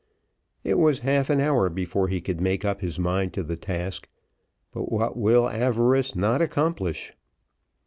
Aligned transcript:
It 0.63 0.79
was 0.79 1.01
half 1.05 1.29
an 1.29 1.39
hour 1.39 1.69
before 1.69 2.07
he 2.07 2.21
could 2.21 2.41
make 2.41 2.65
up 2.65 2.81
his 2.81 2.97
mind 2.97 3.33
to 3.33 3.43
the 3.43 3.55
task! 3.55 4.09
but 4.71 4.91
what 4.91 5.15
will 5.15 5.47
avarice 5.47 6.15
not 6.15 6.41
accomplish! 6.41 7.13